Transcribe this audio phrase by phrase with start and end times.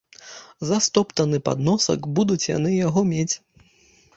[0.69, 3.35] За стоптаны падносак будуць яны яго мець.